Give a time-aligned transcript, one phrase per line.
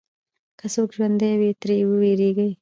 [0.59, 2.49] که څوک ژوندی وي، ترې وېرېږي.